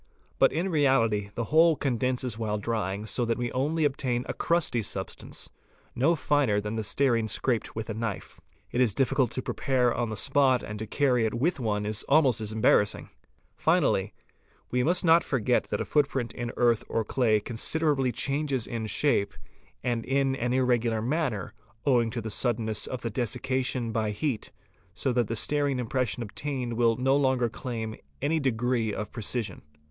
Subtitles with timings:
[0.39, 4.33] But in Pi reality the whole condenses while drying so that we only obtain a
[4.33, 5.51] crusty xz substance,
[5.93, 8.41] no finer than the stearine scraped with a knife.
[8.71, 11.85] It is difficult Pa to prepare on the spot and to carry it with one
[11.85, 15.81] is almost as embarrassing.— i REPRODUCTION OF FOOTPRINTS 543 Finally, we must not forget that
[15.81, 19.35] a footprint in earth or clay considerably changes in shape
[19.83, 21.53] and in an irregular manner
[21.85, 24.51] owing to the suddenness of the desiccation by heat,
[24.95, 29.61] so that the stearine impression obtained will no longer claim any degree of precision.